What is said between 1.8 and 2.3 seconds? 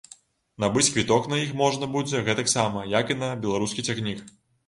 будзе